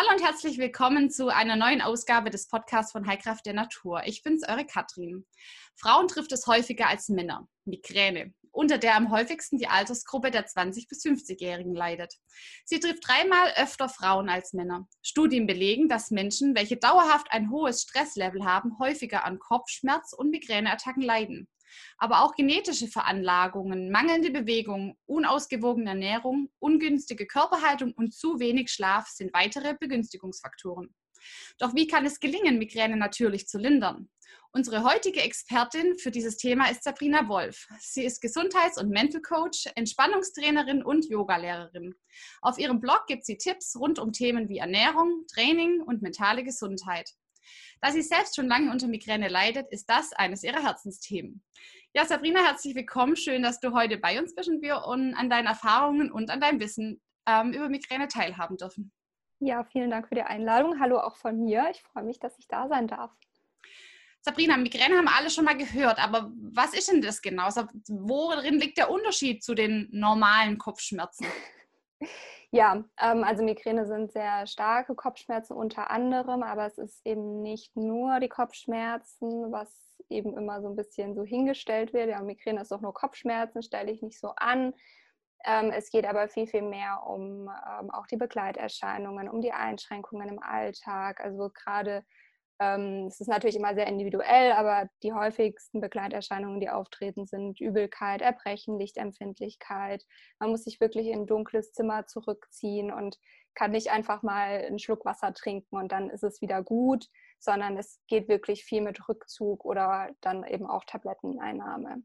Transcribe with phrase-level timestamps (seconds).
[0.00, 4.02] Hallo und herzlich willkommen zu einer neuen Ausgabe des Podcasts von Heilkraft der Natur.
[4.04, 5.26] Ich bin's, eure Katrin.
[5.74, 7.48] Frauen trifft es häufiger als Männer.
[7.64, 12.14] Migräne, unter der am häufigsten die Altersgruppe der 20- bis 50-Jährigen leidet.
[12.64, 14.86] Sie trifft dreimal öfter Frauen als Männer.
[15.02, 21.02] Studien belegen, dass Menschen, welche dauerhaft ein hohes Stresslevel haben, häufiger an Kopfschmerz und Migräneattacken
[21.02, 21.48] leiden.
[21.98, 29.32] Aber auch genetische Veranlagungen, mangelnde Bewegung, unausgewogene Ernährung, ungünstige Körperhaltung und zu wenig Schlaf sind
[29.32, 30.94] weitere Begünstigungsfaktoren.
[31.58, 34.08] Doch wie kann es gelingen, Migräne natürlich zu lindern?
[34.50, 37.68] Unsere heutige Expertin für dieses Thema ist Sabrina Wolf.
[37.80, 41.94] Sie ist Gesundheits- und Mental Coach, Entspannungstrainerin und Yogalehrerin.
[42.40, 47.10] Auf ihrem Blog gibt sie Tipps rund um Themen wie Ernährung, Training und mentale Gesundheit.
[47.80, 51.44] Da sie selbst schon lange unter Migräne leidet, ist das eines ihrer Herzensthemen.
[51.94, 53.16] Ja, Sabrina, herzlich willkommen.
[53.16, 56.60] Schön, dass du heute bei uns bist und wir an deinen Erfahrungen und an deinem
[56.60, 58.92] Wissen ähm, über Migräne teilhaben dürfen.
[59.40, 60.80] Ja, vielen Dank für die Einladung.
[60.80, 61.68] Hallo auch von mir.
[61.70, 63.12] Ich freue mich, dass ich da sein darf.
[64.20, 67.48] Sabrina, Migräne haben alle schon mal gehört, aber was ist denn das genau?
[67.88, 71.26] Worin liegt der Unterschied zu den normalen Kopfschmerzen?
[72.50, 77.76] Ja, ähm, also Migräne sind sehr starke Kopfschmerzen unter anderem, aber es ist eben nicht
[77.76, 79.68] nur die Kopfschmerzen, was
[80.08, 82.08] eben immer so ein bisschen so hingestellt wird.
[82.08, 84.72] Ja, Migräne ist doch nur Kopfschmerzen, stelle ich nicht so an.
[85.44, 90.28] Ähm, es geht aber viel, viel mehr um ähm, auch die Begleiterscheinungen, um die Einschränkungen
[90.28, 91.20] im Alltag.
[91.20, 92.02] Also gerade
[92.60, 98.78] es ist natürlich immer sehr individuell, aber die häufigsten Begleiterscheinungen, die auftreten, sind Übelkeit, Erbrechen,
[98.78, 100.04] Lichtempfindlichkeit.
[100.40, 103.18] Man muss sich wirklich in ein dunkles Zimmer zurückziehen und
[103.54, 107.06] kann nicht einfach mal einen Schluck Wasser trinken und dann ist es wieder gut,
[107.38, 112.02] sondern es geht wirklich viel mit Rückzug oder dann eben auch Tabletteneinnahme.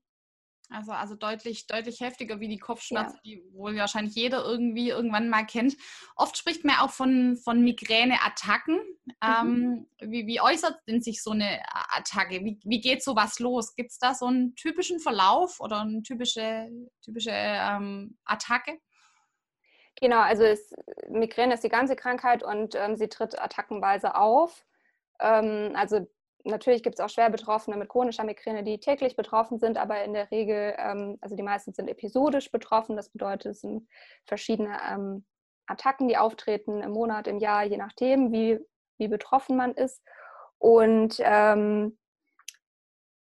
[0.73, 3.35] Also, also deutlich, deutlich heftiger wie die Kopfschmerzen, ja.
[3.35, 5.77] die wohl wahrscheinlich jeder irgendwie irgendwann mal kennt.
[6.15, 8.79] Oft spricht man auch von, von Migräneattacken.
[9.05, 9.13] Mhm.
[9.21, 11.61] Ähm, wie, wie äußert denn sich so eine
[11.95, 12.43] Attacke?
[12.43, 13.75] Wie, wie geht sowas los?
[13.75, 16.69] Gibt es da so einen typischen Verlauf oder eine typische,
[17.03, 18.79] typische ähm, Attacke?
[20.01, 20.73] Genau, also es,
[21.07, 24.65] Migräne ist die ganze Krankheit und ähm, sie tritt attackenweise auf.
[25.19, 26.07] Ähm, also
[26.43, 30.13] natürlich gibt es auch schwer Betroffene mit chronischer Migräne, die täglich betroffen sind, aber in
[30.13, 32.95] der Regel, ähm, also die meisten sind episodisch betroffen.
[32.95, 33.87] Das bedeutet, es sind
[34.25, 35.25] verschiedene ähm,
[35.67, 38.59] Attacken, die auftreten im Monat, im Jahr, je nachdem, wie,
[38.97, 40.01] wie betroffen man ist.
[40.57, 41.97] Und ähm,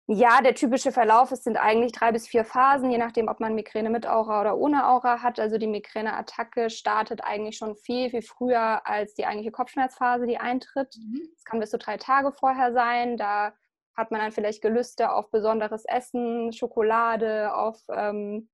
[0.07, 3.55] ja, der typische Verlauf es sind eigentlich drei bis vier Phasen, je nachdem, ob man
[3.55, 5.39] Migräne mit Aura oder ohne Aura hat.
[5.39, 10.95] Also die Migräneattacke startet eigentlich schon viel, viel früher als die eigentliche Kopfschmerzphase, die eintritt.
[10.97, 11.21] Mhm.
[11.21, 11.43] Es mhm.
[11.45, 13.15] kann bis zu drei Tage vorher sein.
[13.15, 13.53] Da
[13.95, 18.49] hat man dann vielleicht Gelüste auf besonderes Essen, Schokolade, auf ähm,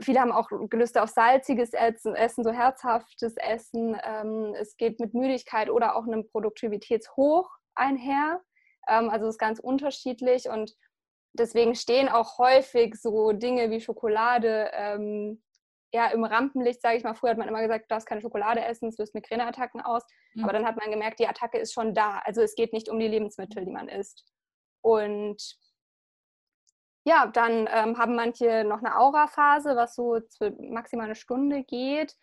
[0.00, 3.96] viele haben auch Gelüste auf salziges Essen, so herzhaftes Essen.
[4.04, 8.40] Ähm, es geht mit Müdigkeit oder auch einem Produktivitätshoch einher.
[8.88, 10.76] Ähm, also es ist ganz unterschiedlich und
[11.32, 15.42] deswegen stehen auch häufig so Dinge wie Schokolade ähm,
[15.92, 17.14] ja, im Rampenlicht, sage ich mal.
[17.14, 20.02] Früher hat man immer gesagt, du darfst keine Schokolade essen, es löst Migräneattacken aus.
[20.34, 20.44] Mhm.
[20.44, 22.18] Aber dann hat man gemerkt, die Attacke ist schon da.
[22.24, 24.24] Also es geht nicht um die Lebensmittel, die man isst.
[24.82, 25.58] Und
[27.04, 30.18] ja, dann ähm, haben manche noch eine Aura-Phase, was so
[30.58, 32.16] maximal eine Stunde geht,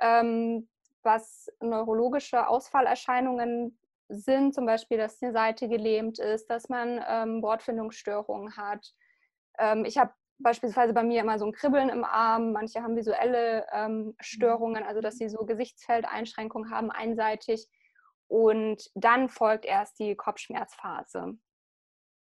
[0.00, 0.68] ähm,
[1.02, 3.78] was neurologische Ausfallerscheinungen
[4.08, 8.92] sind, zum Beispiel, dass die Seite gelähmt ist, dass man ähm, Wortfindungsstörungen hat.
[9.58, 13.66] Ähm, ich habe beispielsweise bei mir immer so ein Kribbeln im Arm, manche haben visuelle
[13.72, 17.68] ähm, Störungen, also dass sie so Gesichtsfeldeinschränkungen haben, einseitig.
[18.28, 21.38] Und dann folgt erst die Kopfschmerzphase.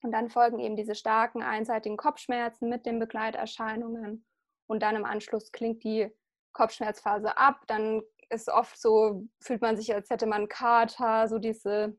[0.02, 4.24] Und dann folgen eben diese starken einseitigen Kopfschmerzen mit den Begleiterscheinungen.
[4.66, 6.10] Und dann im Anschluss klingt die
[6.52, 7.62] Kopfschmerzphase ab.
[7.66, 11.96] Dann ist oft so, fühlt man sich, als hätte man Kater, so diese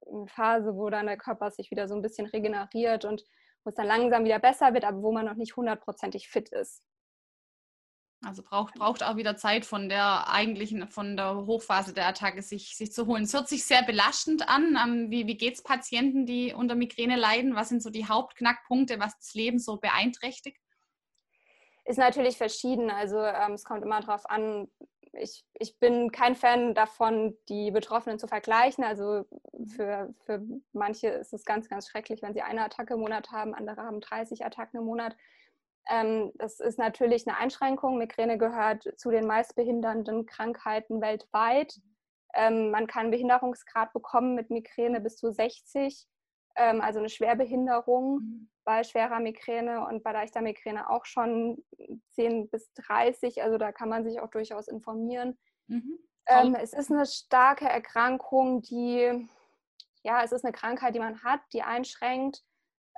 [0.00, 3.24] äh, Phase, wo dann der Körper sich wieder so ein bisschen regeneriert und
[3.64, 6.82] wo es dann langsam wieder besser wird, aber wo man noch nicht hundertprozentig fit ist.
[8.24, 12.74] Also braucht, braucht auch wieder Zeit von der eigentlichen, von der Hochphase der Attacke sich,
[12.76, 13.24] sich zu holen.
[13.24, 14.78] Es hört sich sehr belastend an.
[14.82, 17.54] Ähm, wie wie geht es Patienten, die unter Migräne leiden?
[17.54, 20.58] Was sind so die Hauptknackpunkte, was das Leben so beeinträchtigt?
[21.84, 22.90] Ist natürlich verschieden.
[22.90, 24.68] Also ähm, es kommt immer darauf an,
[25.18, 28.84] ich, ich bin kein Fan davon, die Betroffenen zu vergleichen.
[28.84, 29.24] Also
[29.76, 33.54] für, für manche ist es ganz, ganz schrecklich, wenn sie eine Attacke im Monat haben,
[33.54, 35.16] andere haben 30 Attacken im Monat.
[35.88, 37.98] Ähm, das ist natürlich eine Einschränkung.
[37.98, 41.80] Migräne gehört zu den meistbehindernden Krankheiten weltweit.
[42.34, 46.06] Ähm, man kann Behinderungsgrad bekommen mit Migräne bis zu 60
[46.56, 48.50] ähm, also eine Schwerbehinderung mhm.
[48.64, 51.64] bei schwerer Migräne und bei leichter Migräne auch schon
[52.12, 53.42] 10 bis 30.
[53.42, 55.38] Also da kann man sich auch durchaus informieren.
[55.66, 55.98] Mhm.
[56.26, 59.28] Ähm, es ist eine starke Erkrankung, die,
[60.02, 62.42] ja, es ist eine Krankheit, die man hat, die einschränkt,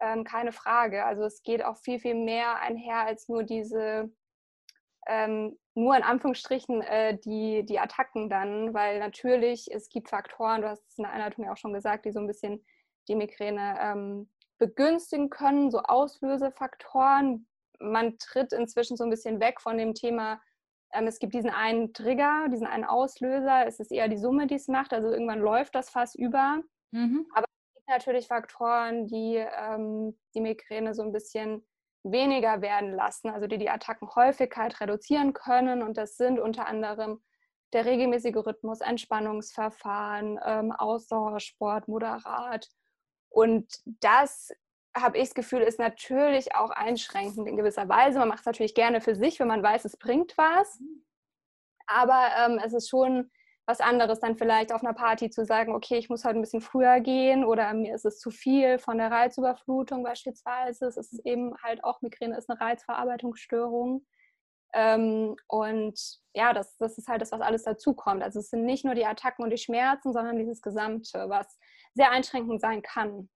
[0.00, 1.05] ähm, keine Frage.
[1.05, 4.12] Also es geht auch viel, viel mehr einher als nur diese,
[5.09, 10.69] ähm, nur in Anführungsstrichen äh, die, die Attacken dann, weil natürlich es gibt Faktoren, du
[10.69, 12.64] hast es in der Einleitung ja auch schon gesagt, die so ein bisschen
[13.08, 17.47] die Migräne ähm, begünstigen können, so Auslösefaktoren.
[17.79, 20.41] Man tritt inzwischen so ein bisschen weg von dem Thema,
[20.93, 24.55] ähm, es gibt diesen einen Trigger, diesen einen Auslöser, es ist eher die Summe, die
[24.55, 26.62] es macht, also irgendwann läuft das Fass über.
[26.93, 27.26] Mhm.
[27.35, 31.67] Aber es gibt natürlich Faktoren, die ähm, die Migräne so ein bisschen
[32.02, 35.82] weniger werden lassen, also die die Attackenhäufigkeit reduzieren können.
[35.82, 37.20] Und das sind unter anderem
[37.73, 42.69] der regelmäßige Rhythmus, Entspannungsverfahren, ähm, Ausdauersport, moderat.
[43.37, 43.67] Und
[44.00, 44.50] das
[44.97, 48.19] habe ich das Gefühl, ist natürlich auch einschränkend in gewisser Weise.
[48.19, 50.81] Man macht es natürlich gerne für sich, wenn man weiß, es bringt was.
[51.87, 53.31] Aber ähm, es ist schon
[53.67, 56.62] was anderes, dann vielleicht auf einer Party zu sagen, okay, ich muss heute ein bisschen
[56.62, 60.87] früher gehen oder mir ist es zu viel von der Reizüberflutung beispielsweise.
[60.87, 64.06] Es ist eben halt auch Migräne ist eine Reizverarbeitungsstörung.
[64.73, 66.00] Ähm, und
[66.33, 68.23] ja, das, das ist halt das, was alles dazukommt.
[68.23, 71.59] Also es sind nicht nur die Attacken und die Schmerzen, sondern dieses Gesamte, was
[71.96, 73.28] sehr einschränkend sein kann.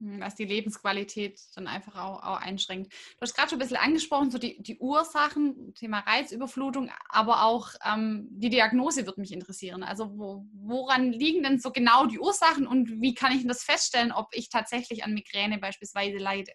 [0.00, 2.92] Hm, was die Lebensqualität dann einfach auch, auch einschränkt.
[2.92, 7.70] Du hast gerade schon ein bisschen angesprochen, so die, die Ursachen, Thema Reizüberflutung, aber auch
[7.82, 9.82] ähm, die Diagnose würde mich interessieren.
[9.82, 14.12] Also wo, woran liegen denn so genau die Ursachen und wie kann ich das feststellen,
[14.12, 16.52] ob ich tatsächlich an Migräne beispielsweise leide?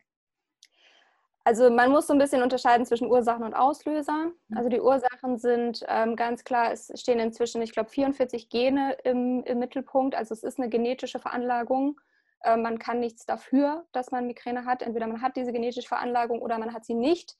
[1.43, 4.31] Also man muss so ein bisschen unterscheiden zwischen Ursachen und Auslöser.
[4.47, 4.57] Mhm.
[4.57, 9.43] Also die Ursachen sind ähm, ganz klar, es stehen inzwischen, ich glaube, 44 Gene im,
[9.43, 10.15] im Mittelpunkt.
[10.15, 11.99] Also es ist eine genetische Veranlagung.
[12.43, 14.83] Äh, man kann nichts dafür, dass man Migräne hat.
[14.83, 17.35] Entweder man hat diese genetische Veranlagung oder man hat sie nicht.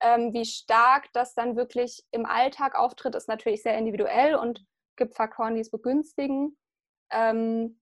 [0.00, 4.64] Ähm, wie stark das dann wirklich im Alltag auftritt, ist natürlich sehr individuell und
[4.96, 6.56] gibt Faktoren, die es begünstigen.
[7.10, 7.80] Ähm,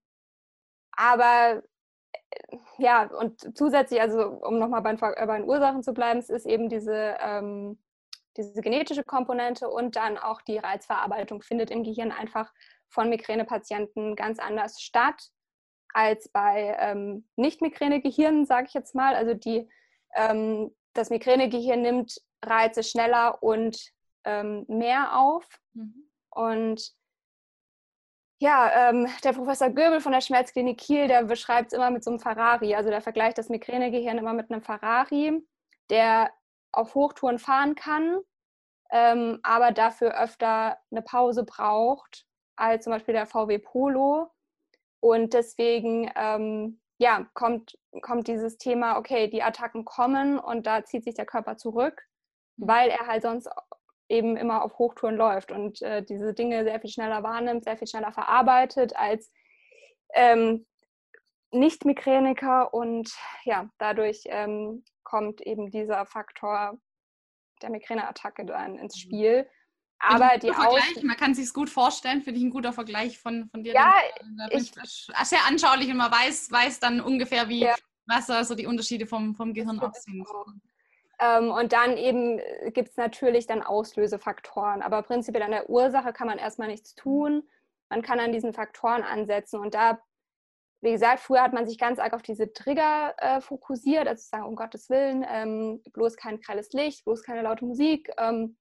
[0.92, 1.62] aber
[2.78, 6.46] ja, und zusätzlich, also um nochmal bei, äh, bei, den Ursachen zu bleiben, es ist
[6.46, 7.78] eben diese, ähm,
[8.36, 12.52] diese genetische Komponente und dann auch die Reizverarbeitung findet im Gehirn einfach
[12.88, 15.30] von Migränepatienten ganz anders statt
[15.92, 19.14] als bei ähm, Nicht-Migräne-Gehirnen, sage ich jetzt mal.
[19.14, 19.68] Also die,
[20.14, 23.78] ähm, das Migränegehirn nimmt Reize schneller und
[24.24, 25.46] ähm, mehr auf.
[25.72, 26.08] Mhm.
[26.30, 26.92] Und
[28.38, 32.10] ja, ähm, der Professor Göbel von der Schmerzklinik Kiel, der beschreibt es immer mit so
[32.10, 32.74] einem Ferrari.
[32.74, 35.42] Also der vergleicht das Migränegehirn immer mit einem Ferrari,
[35.90, 36.30] der
[36.72, 38.20] auf Hochtouren fahren kann,
[38.90, 42.26] ähm, aber dafür öfter eine Pause braucht
[42.56, 44.30] als zum Beispiel der VW Polo,
[45.00, 51.04] und deswegen ähm, ja, kommt, kommt dieses Thema, okay, die Attacken kommen und da zieht
[51.04, 52.02] sich der Körper zurück,
[52.56, 52.68] mhm.
[52.68, 53.48] weil er halt sonst
[54.08, 57.88] eben immer auf Hochtouren läuft und äh, diese Dinge sehr viel schneller wahrnimmt, sehr viel
[57.88, 59.30] schneller verarbeitet als
[60.14, 60.66] ähm,
[61.50, 63.10] Nicht-Migräniker und
[63.44, 66.78] ja, dadurch ähm, kommt eben dieser Faktor
[67.62, 69.00] der Migräneattacke dann ins mhm.
[69.00, 69.50] Spiel.
[70.00, 73.64] Aber die Vergleich, man kann sich gut vorstellen, finde ich ein guter Vergleich von, von
[73.64, 73.74] dir.
[73.74, 73.94] Ja,
[74.50, 74.72] ich,
[75.24, 77.74] sehr anschaulich und man weiß, weiß dann ungefähr, wie, ja.
[78.06, 80.24] was also die Unterschiede vom, vom Gehirn sind.
[81.20, 84.82] Ähm, und dann eben äh, gibt es natürlich dann Auslösefaktoren.
[84.82, 87.48] Aber prinzipiell an der Ursache kann man erstmal nichts tun.
[87.90, 89.58] Man kann an diesen Faktoren ansetzen.
[89.58, 89.98] Und da,
[90.80, 94.28] wie gesagt, früher hat man sich ganz arg auf diese Trigger äh, fokussiert, also zu
[94.28, 98.10] sagen, um Gottes Willen, ähm, bloß kein grelles Licht, bloß keine laute Musik.
[98.18, 98.56] Ähm,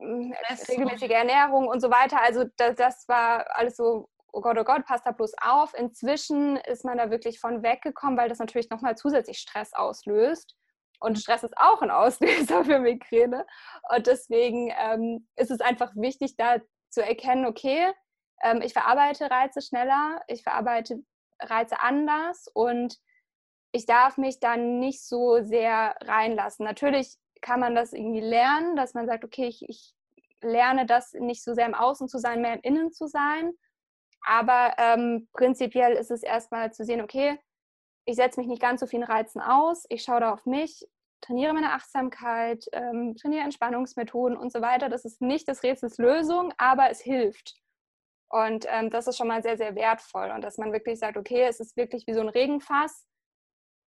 [0.00, 2.20] regelmäßige Ernährung und so weiter.
[2.22, 5.74] Also das, das war alles so, oh Gott, oh Gott, passt da bloß auf.
[5.74, 10.54] Inzwischen ist man da wirklich von weggekommen, weil das natürlich nochmal zusätzlich Stress auslöst.
[11.00, 11.18] Und.
[11.18, 13.46] Stress ist auch ein Auslöser für Migräne.
[13.94, 16.58] Und deswegen ähm, ist es einfach wichtig, da
[16.90, 17.92] zu erkennen, okay,
[18.42, 21.02] ähm, ich verarbeite Reize schneller, ich verarbeite
[21.40, 22.98] Reize anders und
[23.72, 26.64] ich darf mich dann nicht so sehr reinlassen.
[26.64, 29.94] Natürlich kann man das irgendwie lernen, dass man sagt, okay, ich, ich
[30.40, 33.52] lerne das nicht so sehr im Außen zu sein, mehr im Innen zu sein.
[34.26, 37.38] Aber ähm, prinzipiell ist es erstmal zu sehen, okay,
[38.08, 40.88] ich setze mich nicht ganz so vielen Reizen aus, ich schaue da auf mich,
[41.20, 44.88] trainiere meine Achtsamkeit, ähm, trainiere Entspannungsmethoden und so weiter.
[44.88, 47.56] Das ist nicht das Rätsels Lösung, aber es hilft.
[48.30, 50.30] Und ähm, das ist schon mal sehr, sehr wertvoll.
[50.30, 53.06] Und dass man wirklich sagt, okay, es ist wirklich wie so ein Regenfass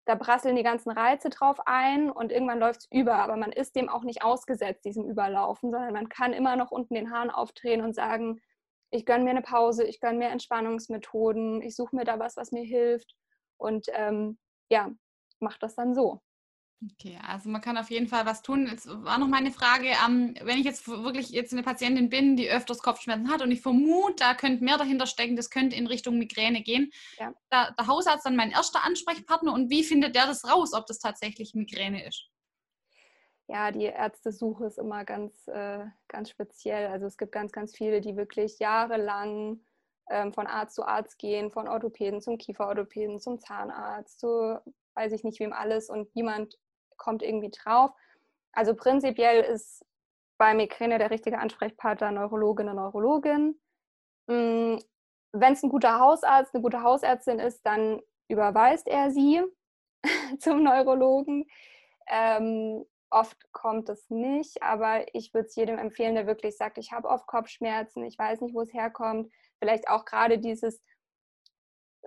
[0.05, 3.15] da prasseln die ganzen Reize drauf ein und irgendwann läuft es über.
[3.15, 6.95] Aber man ist dem auch nicht ausgesetzt, diesem Überlaufen, sondern man kann immer noch unten
[6.95, 8.41] den Hahn aufdrehen und sagen,
[8.89, 12.51] ich gönne mir eine Pause, ich gönne mir Entspannungsmethoden, ich suche mir da was, was
[12.51, 13.15] mir hilft
[13.59, 14.37] und ähm,
[14.69, 14.91] ja,
[15.39, 16.21] mache das dann so.
[16.93, 18.65] Okay, also man kann auf jeden Fall was tun.
[18.67, 22.49] Jetzt war noch meine Frage, ähm, wenn ich jetzt wirklich jetzt eine Patientin bin, die
[22.49, 26.17] öfters Kopfschmerzen hat und ich vermute, da könnte mehr dahinter stecken, das könnte in Richtung
[26.17, 26.89] Migräne gehen.
[27.17, 27.33] Ja.
[27.49, 30.99] Da, der Hausarzt dann mein erster Ansprechpartner und wie findet der das raus, ob das
[30.99, 32.29] tatsächlich Migräne ist?
[33.47, 36.87] Ja, die Ärztesuche ist immer ganz, äh, ganz speziell.
[36.87, 39.59] Also es gibt ganz, ganz viele, die wirklich jahrelang
[40.09, 44.59] ähm, von Arzt zu Arzt gehen, von Orthopäden zum Kieferorthopäden, zum Zahnarzt, zu
[44.95, 46.57] weiß ich nicht wem alles und niemand
[46.97, 47.91] kommt irgendwie drauf.
[48.51, 49.85] Also prinzipiell ist
[50.37, 53.59] bei Migräne der richtige Ansprechpartner Neurologin oder Neurologin.
[54.27, 54.77] Mm,
[55.31, 59.41] Wenn es ein guter Hausarzt, eine gute Hausärztin ist, dann überweist er sie
[60.39, 61.45] zum Neurologen.
[62.07, 66.91] Ähm, oft kommt es nicht, aber ich würde es jedem empfehlen, der wirklich sagt, ich
[66.91, 69.31] habe oft Kopfschmerzen, ich weiß nicht, wo es herkommt.
[69.59, 70.81] Vielleicht auch gerade dieses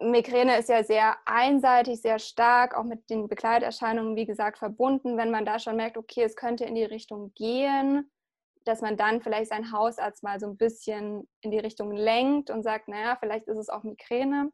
[0.00, 5.16] Migräne ist ja sehr einseitig, sehr stark, auch mit den Begleiterscheinungen, wie gesagt, verbunden.
[5.16, 8.10] Wenn man da schon merkt, okay, es könnte in die Richtung gehen,
[8.64, 12.62] dass man dann vielleicht seinen Hausarzt mal so ein bisschen in die Richtung lenkt und
[12.62, 14.50] sagt, naja, vielleicht ist es auch Migräne.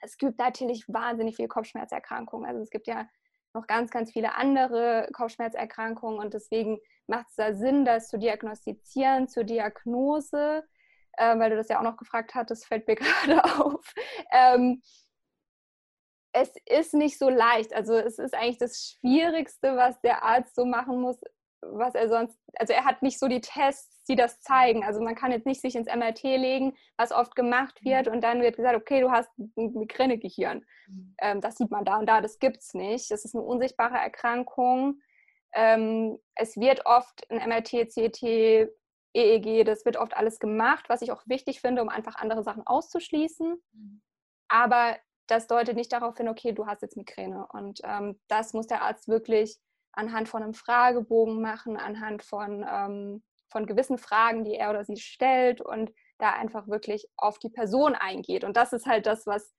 [0.00, 2.48] Es gibt natürlich wahnsinnig viele Kopfschmerzerkrankungen.
[2.48, 3.08] Also es gibt ja
[3.54, 9.28] noch ganz, ganz viele andere Kopfschmerzerkrankungen und deswegen macht es da Sinn, das zu diagnostizieren,
[9.28, 10.64] zur Diagnose
[11.16, 13.92] äh, weil du das ja auch noch gefragt hattest, fällt mir gerade auf.
[14.32, 14.82] Ähm,
[16.32, 17.74] es ist nicht so leicht.
[17.74, 21.20] Also es ist eigentlich das Schwierigste, was der Arzt so machen muss,
[21.60, 24.84] was er sonst, also er hat nicht so die Tests, die das zeigen.
[24.84, 27.90] Also man kann jetzt nicht sich ins MRT legen, was oft gemacht mhm.
[27.90, 30.64] wird und dann wird gesagt, okay, du hast ein Migränegehirn.
[30.88, 31.14] Mhm.
[31.18, 33.10] Ähm, das sieht man da und da, das gibt es nicht.
[33.10, 35.00] Das ist eine unsichtbare Erkrankung.
[35.54, 38.68] Ähm, es wird oft ein MRT, CT,
[39.14, 42.66] EEG, das wird oft alles gemacht, was ich auch wichtig finde, um einfach andere Sachen
[42.66, 43.60] auszuschließen.
[43.72, 44.02] Mhm.
[44.48, 47.46] Aber das deutet nicht darauf hin, okay, du hast jetzt Migräne.
[47.52, 49.58] Und ähm, das muss der Arzt wirklich
[49.92, 54.96] anhand von einem Fragebogen machen, anhand von, ähm, von gewissen Fragen, die er oder sie
[54.96, 58.44] stellt und da einfach wirklich auf die Person eingeht.
[58.44, 59.54] Und das ist halt das, was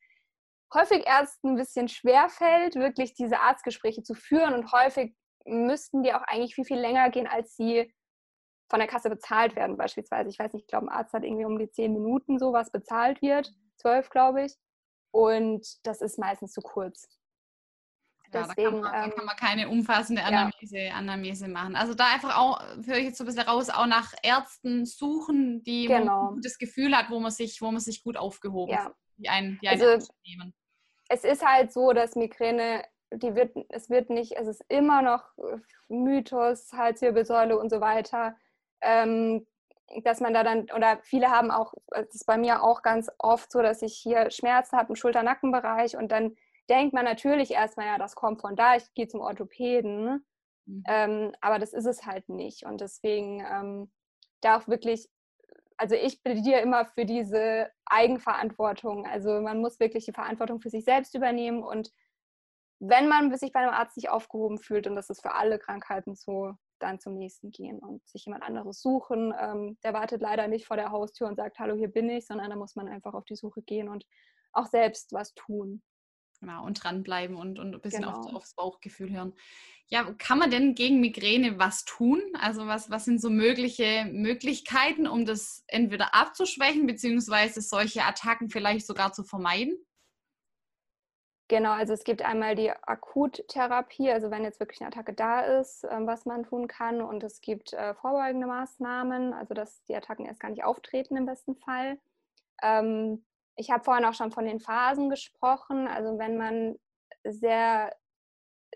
[0.74, 4.54] häufig Ärzten ein bisschen schwer fällt, wirklich diese Arztgespräche zu führen.
[4.54, 7.94] Und häufig müssten die auch eigentlich viel, viel länger gehen, als sie
[8.74, 10.32] von der Kasse bezahlt werden beispielsweise.
[10.32, 12.72] Ich weiß nicht, ich glaube, ein Arzt hat irgendwie um die zehn Minuten so, was
[12.72, 14.56] bezahlt wird, zwölf glaube ich.
[15.12, 17.08] Und das ist meistens zu kurz.
[18.34, 20.94] Ja, Deswegen, da, kann man, ähm, da kann man keine umfassende Anamnese, ja.
[20.96, 21.76] Anamnese machen.
[21.76, 25.62] Also da einfach auch, höre ich jetzt so ein bisschen raus, auch nach Ärzten suchen,
[25.62, 26.30] die genau.
[26.30, 28.82] ein gutes Gefühl hat, wo man sich, wo man sich gut aufgehoben ja.
[28.86, 30.52] fühlt, die einen, die einen also, nehmen.
[31.10, 35.26] Es ist halt so, dass Migräne, die wird, es wird nicht, es ist immer noch
[35.90, 38.36] Mythos, Halswirbelsäule und so weiter
[38.84, 39.48] ähm,
[40.04, 43.52] dass man da dann, oder viele haben auch, das ist bei mir auch ganz oft
[43.52, 46.36] so, dass ich hier Schmerzen habe im Schulter-Nackenbereich und dann
[46.70, 50.26] denkt man natürlich erstmal, ja, das kommt von da, ich gehe zum Orthopäden.
[50.66, 50.84] Mhm.
[50.88, 52.66] Ähm, aber das ist es halt nicht.
[52.66, 53.92] Und deswegen ähm,
[54.42, 55.10] da auch wirklich,
[55.78, 59.06] also ich plädiere immer für diese Eigenverantwortung.
[59.06, 61.92] Also man muss wirklich die Verantwortung für sich selbst übernehmen und
[62.86, 66.16] wenn man sich bei einem Arzt nicht aufgehoben fühlt, und das ist für alle Krankheiten
[66.16, 69.34] so, dann zum nächsten gehen und sich jemand anderes suchen.
[69.40, 72.50] Ähm, der wartet leider nicht vor der Haustür und sagt, hallo, hier bin ich, sondern
[72.50, 74.06] da muss man einfach auf die Suche gehen und
[74.52, 75.82] auch selbst was tun.
[76.40, 78.20] Genau, und dranbleiben und, und ein bisschen genau.
[78.20, 79.34] auf, aufs Bauchgefühl hören.
[79.88, 82.22] Ja, kann man denn gegen Migräne was tun?
[82.34, 88.86] Also was, was sind so mögliche Möglichkeiten, um das entweder abzuschwächen, beziehungsweise solche Attacken vielleicht
[88.86, 89.78] sogar zu vermeiden?
[91.54, 95.84] Genau, also es gibt einmal die Akuttherapie, also wenn jetzt wirklich eine Attacke da ist,
[95.88, 97.00] ähm, was man tun kann.
[97.00, 101.28] Und es gibt äh, vorbeugende Maßnahmen, also dass die Attacken erst gar nicht auftreten im
[101.28, 102.00] besten Fall.
[102.64, 103.24] Ähm,
[103.56, 105.88] ich habe vorhin auch schon von den Phasen gesprochen.
[105.88, 106.80] Also wenn man
[107.24, 107.96] sehr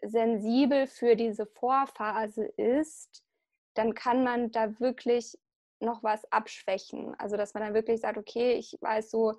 [0.03, 3.23] sensibel für diese Vorphase ist,
[3.73, 5.35] dann kann man da wirklich
[5.79, 7.15] noch was abschwächen.
[7.15, 9.33] Also dass man dann wirklich sagt, okay, ich weiß so,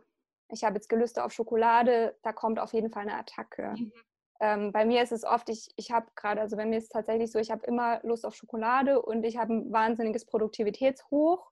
[0.50, 3.74] ich habe jetzt Gelüste auf Schokolade, da kommt auf jeden Fall eine Attacke.
[3.76, 3.92] Mhm.
[4.40, 6.90] Ähm, bei mir ist es oft, ich, ich habe gerade, also bei mir ist es
[6.90, 11.50] tatsächlich so, ich habe immer Lust auf Schokolade und ich habe ein wahnsinniges Produktivitätshoch.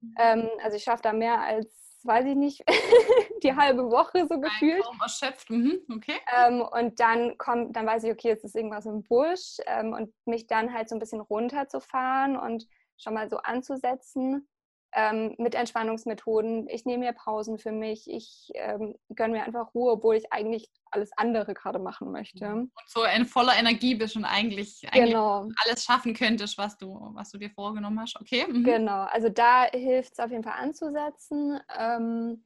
[0.00, 0.14] Mhm.
[0.18, 2.64] Ähm, also ich schaffe da mehr als, weiß ich nicht,
[3.42, 4.82] die halbe Woche so gefühlt.
[4.82, 5.80] Kaum erschöpft, mhm.
[5.94, 6.18] okay.
[6.36, 10.12] Ähm, und dann kommt, dann weiß ich, okay, jetzt ist irgendwas im Busch ähm, und
[10.26, 14.48] mich dann halt so ein bisschen runterzufahren und schon mal so anzusetzen
[14.94, 16.68] ähm, mit Entspannungsmethoden.
[16.68, 18.08] Ich nehme mir Pausen für mich.
[18.08, 22.48] Ich ähm, gönne mir einfach Ruhe, obwohl ich eigentlich alles andere gerade machen möchte.
[22.48, 25.48] Und so in voller Energie bist und eigentlich, eigentlich genau.
[25.64, 28.18] alles schaffen könntest, was du, was du dir vorgenommen hast.
[28.20, 28.46] Okay.
[28.48, 28.62] Mhm.
[28.62, 31.60] Genau, also da hilft es auf jeden Fall anzusetzen.
[31.76, 32.44] Ähm,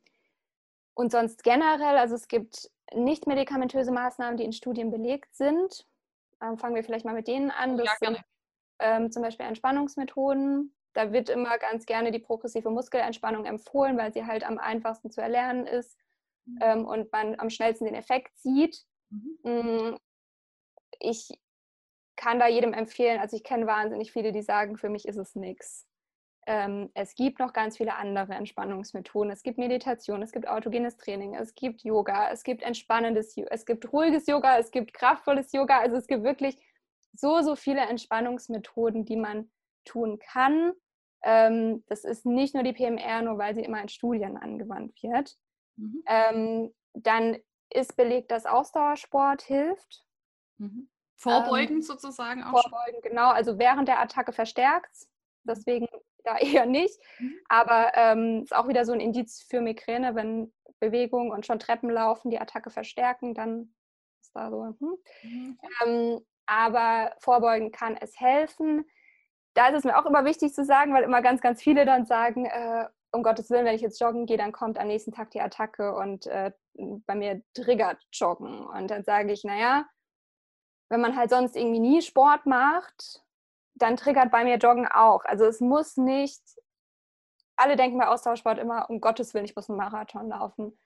[0.95, 5.87] und sonst generell, also es gibt nicht medikamentöse Maßnahmen, die in Studien belegt sind.
[6.40, 7.76] Ähm, fangen wir vielleicht mal mit denen an.
[7.76, 8.25] Das ja, sind
[8.78, 10.75] ähm, zum Beispiel Entspannungsmethoden.
[10.99, 15.21] Da wird immer ganz gerne die progressive Muskelentspannung empfohlen, weil sie halt am einfachsten zu
[15.21, 15.97] erlernen ist
[16.45, 16.59] mhm.
[16.61, 18.85] ähm, und man am schnellsten den Effekt sieht.
[19.11, 19.38] Mhm.
[19.45, 19.97] Mm,
[20.99, 21.28] ich
[22.17, 25.37] kann da jedem empfehlen, also ich kenne wahnsinnig viele, die sagen, für mich ist es
[25.37, 25.87] nichts.
[26.49, 29.31] Ähm, es gibt noch ganz viele andere Entspannungsmethoden.
[29.31, 33.93] Es gibt Meditation, es gibt autogenes Training, es gibt Yoga, es gibt entspannendes, es gibt
[33.93, 35.78] ruhiges Yoga, es gibt kraftvolles Yoga.
[35.78, 36.59] Also es gibt wirklich
[37.12, 39.49] so, so viele Entspannungsmethoden, die man
[39.85, 40.73] tun kann.
[41.22, 45.37] Ähm, das ist nicht nur die PMR, nur weil sie immer in Studien angewandt wird.
[45.76, 46.02] Mhm.
[46.06, 47.37] Ähm, dann
[47.70, 50.04] ist belegt, dass Ausdauersport hilft.
[50.58, 50.88] Mhm.
[51.16, 52.62] Vorbeugend ähm, sozusagen auch.
[52.62, 53.30] Vorbeugend, genau.
[53.30, 55.08] Also während der Attacke verstärkt es.
[55.44, 55.48] Mhm.
[55.48, 55.88] Deswegen
[56.25, 56.98] da eher nicht.
[57.18, 57.34] Mhm.
[57.48, 61.90] Aber ähm, ist auch wieder so ein Indiz für Migräne, wenn Bewegung und schon Treppen
[61.90, 63.75] laufen die Attacke verstärken, dann
[64.20, 64.64] ist da so.
[64.64, 64.98] Hm.
[65.22, 65.58] Mhm.
[65.84, 68.84] Ähm, aber vorbeugen kann es helfen.
[69.59, 72.07] Da ist es mir auch immer wichtig zu sagen, weil immer ganz, ganz viele dann
[72.07, 75.33] sagen, äh, um Gottes Willen, wenn ich jetzt joggen gehe, dann kommt am nächsten Tag
[75.33, 78.65] die Attacke und äh, bei mir triggert Joggen.
[78.65, 79.85] Und dann sage ich, naja,
[80.91, 83.25] wenn man halt sonst irgendwie nie Sport macht,
[83.75, 85.25] dann triggert bei mir Joggen auch.
[85.25, 86.41] Also es muss nicht,
[87.57, 90.79] alle denken bei Austauschsport immer, um Gottes Willen, ich muss einen Marathon laufen.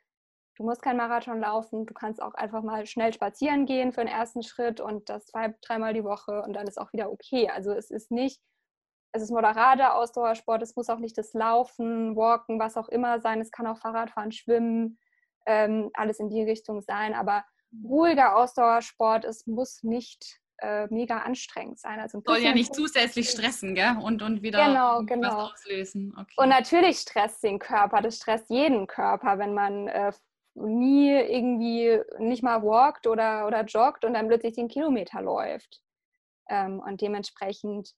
[0.57, 4.09] Du musst keinen Marathon laufen, du kannst auch einfach mal schnell spazieren gehen für den
[4.09, 7.51] ersten Schritt und das zwei, dreimal die Woche und dann ist auch wieder okay.
[7.51, 8.41] Also es ist nicht,
[9.13, 13.41] es ist moderater Ausdauersport, es muss auch nicht das Laufen, Walken, was auch immer sein,
[13.41, 14.99] es kann auch Fahrradfahren, Schwimmen,
[15.47, 17.45] ähm, alles in die Richtung sein, aber
[17.85, 21.99] ruhiger Ausdauersport, es muss nicht äh, mega anstrengend sein.
[21.99, 23.97] Also Soll ja nicht zusätzlich stressen, gell?
[24.01, 25.51] Und, und wieder genau, genau.
[25.51, 26.15] auslösen.
[26.17, 26.35] Okay.
[26.37, 30.13] Und natürlich stresst den Körper, das stresst jeden Körper, wenn man äh,
[30.55, 35.83] nie irgendwie nicht mal walkt oder, oder joggt und dann plötzlich den Kilometer läuft.
[36.49, 37.95] Ähm, und dementsprechend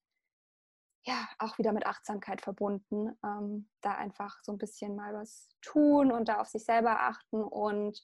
[1.07, 6.11] ja auch wieder mit Achtsamkeit verbunden, ähm, da einfach so ein bisschen mal was tun
[6.13, 8.03] und da auf sich selber achten und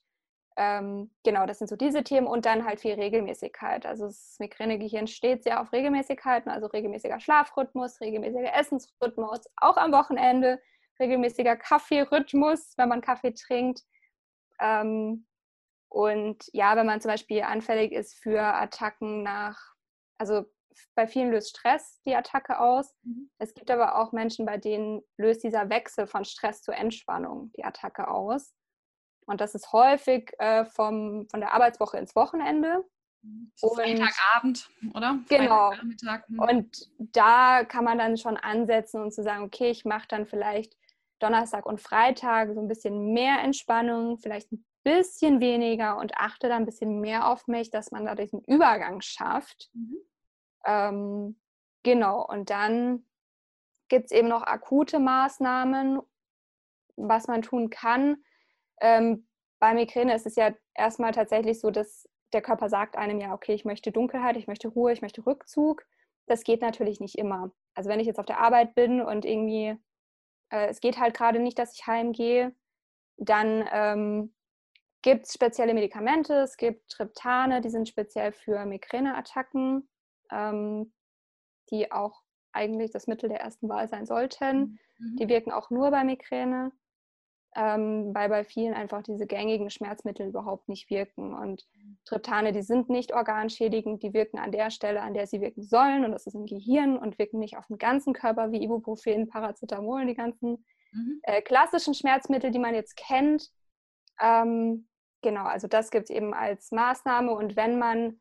[0.57, 3.85] ähm, genau, das sind so diese Themen und dann halt viel Regelmäßigkeit.
[3.85, 10.61] Also das Migränegehirn steht sehr auf Regelmäßigkeiten, also regelmäßiger Schlafrhythmus, regelmäßiger Essensrhythmus, auch am Wochenende,
[10.99, 13.83] regelmäßiger Kaffeerhythmus, wenn man Kaffee trinkt.
[14.59, 15.25] Ähm,
[15.89, 19.57] und ja, wenn man zum Beispiel anfällig ist für Attacken nach,
[20.17, 20.45] also
[20.95, 22.93] bei vielen löst Stress die Attacke aus.
[23.03, 23.29] Mhm.
[23.37, 27.63] Es gibt aber auch Menschen, bei denen löst dieser Wechsel von Stress zur Entspannung die
[27.63, 28.53] Attacke aus.
[29.25, 32.83] Und das ist häufig äh, vom, von der Arbeitswoche ins Wochenende.
[33.59, 35.19] Freitagabend, oder?
[35.29, 35.71] Genau.
[35.73, 36.39] Hm.
[36.39, 40.75] Und da kann man dann schon ansetzen und zu sagen, okay, ich mache dann vielleicht
[41.19, 46.63] Donnerstag und Freitag so ein bisschen mehr Entspannung, vielleicht ein bisschen weniger und achte dann
[46.63, 49.69] ein bisschen mehr auf mich, dass man da diesen Übergang schafft.
[49.73, 49.97] Mhm.
[50.65, 51.39] Ähm,
[51.83, 53.05] genau, und dann
[53.89, 56.01] gibt es eben noch akute Maßnahmen,
[56.95, 58.23] was man tun kann.
[58.79, 59.27] Ähm,
[59.59, 63.53] bei Migräne ist es ja erstmal tatsächlich so, dass der Körper sagt einem ja, okay,
[63.53, 65.85] ich möchte Dunkelheit, ich möchte Ruhe, ich möchte Rückzug.
[66.27, 67.51] Das geht natürlich nicht immer.
[67.73, 69.77] Also wenn ich jetzt auf der Arbeit bin und irgendwie
[70.51, 72.55] äh, es geht halt gerade nicht, dass ich heimgehe,
[73.17, 74.33] dann ähm,
[75.01, 76.35] gibt es spezielle Medikamente.
[76.35, 79.89] Es gibt Triptane, die sind speziell für Migräneattacken,
[80.31, 80.93] ähm,
[81.69, 84.79] die auch eigentlich das Mittel der ersten Wahl sein sollten.
[84.97, 85.15] Mhm.
[85.17, 86.71] Die wirken auch nur bei Migräne
[87.55, 91.33] ähm, weil bei vielen einfach diese gängigen Schmerzmittel überhaupt nicht wirken.
[91.33, 91.67] Und
[92.05, 96.05] Triptane, die sind nicht organschädigend, die wirken an der Stelle, an der sie wirken sollen,
[96.05, 100.05] und das ist im Gehirn und wirken nicht auf den ganzen Körper wie Ibuprofen, Paracetamol,
[100.05, 100.63] die ganzen
[100.93, 101.19] mhm.
[101.23, 103.49] äh, klassischen Schmerzmittel, die man jetzt kennt.
[104.21, 104.87] Ähm,
[105.21, 107.33] genau, also das gibt es eben als Maßnahme.
[107.33, 108.20] Und wenn man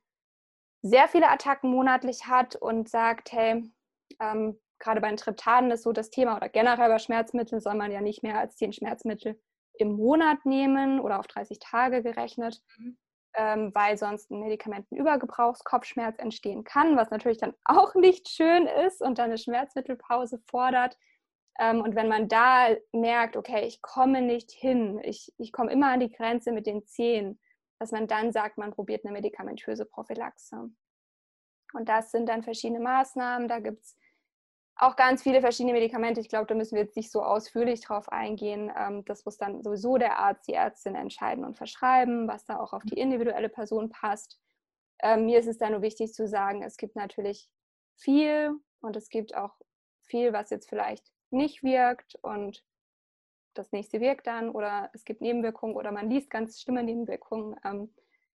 [0.83, 3.71] sehr viele Attacken monatlich hat und sagt, hey,
[4.21, 7.93] ähm, gerade bei den Triptanen ist so das Thema oder generell bei Schmerzmitteln soll man
[7.93, 9.39] ja nicht mehr als zehn Schmerzmittel
[9.75, 12.97] im Monat nehmen oder auf 30 Tage gerechnet, mhm.
[13.35, 19.19] ähm, weil sonst ein Medikamentenübergebrauchskopfschmerz entstehen kann, was natürlich dann auch nicht schön ist und
[19.19, 20.97] dann eine Schmerzmittelpause fordert.
[21.59, 25.89] Ähm, und wenn man da merkt, okay, ich komme nicht hin, ich, ich komme immer
[25.89, 27.39] an die Grenze mit den Zehen,
[27.81, 30.71] dass man dann sagt, man probiert eine medikamentöse Prophylaxe.
[31.73, 33.49] Und das sind dann verschiedene Maßnahmen.
[33.49, 33.97] Da gibt es
[34.77, 36.21] auch ganz viele verschiedene Medikamente.
[36.21, 38.71] Ich glaube, da müssen wir jetzt nicht so ausführlich drauf eingehen.
[38.77, 42.75] Ähm, das muss dann sowieso der Arzt, die Ärztin entscheiden und verschreiben, was da auch
[42.75, 44.39] auf die individuelle Person passt.
[45.03, 47.49] Ähm, mir ist es da nur wichtig zu sagen, es gibt natürlich
[47.97, 49.55] viel und es gibt auch
[50.03, 52.63] viel, was jetzt vielleicht nicht wirkt und
[53.55, 57.57] das nächste wirkt dann oder es gibt Nebenwirkungen oder man liest ganz schlimme Nebenwirkungen.
[57.65, 57.93] Ähm,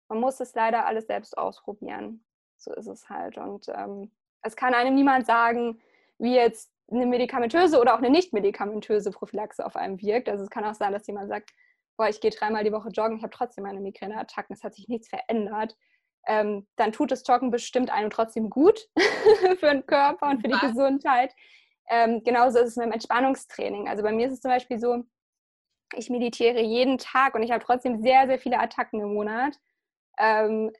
[0.10, 2.23] man muss es leider alles selbst ausprobieren.
[2.58, 3.38] So ist es halt.
[3.38, 5.82] Und ähm, es kann einem niemand sagen,
[6.17, 10.30] wie jetzt eine medikamentöse oder auch eine nicht medikamentöse Prophylaxe auf einem wirkt.
[10.30, 11.52] Also es kann auch sein, dass jemand sagt,
[11.97, 14.88] boah, ich gehe dreimal die Woche joggen, ich habe trotzdem meine Migräneattacken, es hat sich
[14.88, 15.76] nichts verändert.
[16.26, 18.89] Ähm, dann tut das Joggen bestimmt einem trotzdem gut
[19.60, 21.36] für den Körper und für die Gesundheit.
[21.89, 23.88] Ähm, genauso ist es mit dem Entspannungstraining.
[23.88, 25.04] Also bei mir ist es zum Beispiel so,
[25.96, 29.56] ich meditiere jeden Tag und ich habe trotzdem sehr, sehr viele Attacken im Monat.
[30.17, 30.72] Ähm,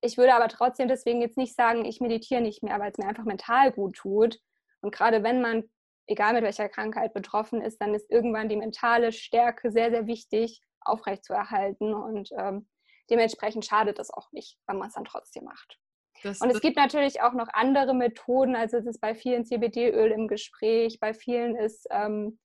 [0.00, 3.08] ich würde aber trotzdem deswegen jetzt nicht sagen, ich meditiere nicht mehr, weil es mir
[3.08, 4.38] einfach mental gut tut.
[4.80, 5.64] Und gerade wenn man,
[6.06, 10.62] egal mit welcher Krankheit betroffen ist, dann ist irgendwann die mentale Stärke sehr, sehr wichtig,
[10.80, 11.92] aufrechtzuerhalten.
[11.92, 12.68] Und ähm,
[13.10, 15.79] dementsprechend schadet es auch nicht, wenn man es dann trotzdem macht.
[16.22, 18.54] Das, und es gibt natürlich auch noch andere Methoden.
[18.56, 22.38] Also es ist bei vielen CBD-Öl im Gespräch, bei vielen ist ähm,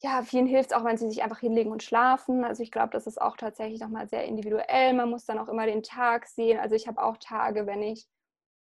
[0.00, 2.44] ja, vielen hilft es auch, wenn sie sich einfach hinlegen und schlafen.
[2.44, 4.92] Also ich glaube, das ist auch tatsächlich nochmal sehr individuell.
[4.94, 6.60] Man muss dann auch immer den Tag sehen.
[6.60, 8.06] Also ich habe auch Tage, wenn ich,